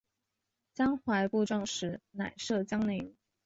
[0.73, 3.15] 江淮布政使仍设江宁。